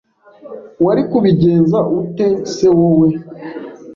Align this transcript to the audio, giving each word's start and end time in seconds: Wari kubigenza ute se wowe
Wari 0.85 1.01
kubigenza 1.09 1.77
ute 1.99 2.27
se 2.55 2.67
wowe 2.77 3.07